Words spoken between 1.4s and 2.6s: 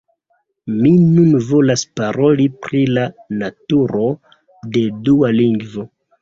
volas paroli